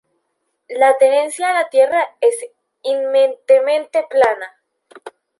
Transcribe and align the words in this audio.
La 0.79 0.97
tenencia 0.97 1.49
de 1.49 1.53
la 1.53 1.69
tierra 1.69 2.01
es 2.21 2.33
eminentemente 2.83 4.03
privada. 4.09 4.59